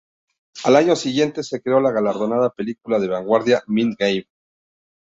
[0.63, 4.25] Al año siguiente, se creó la galardonada película de vanguardia Mind Game.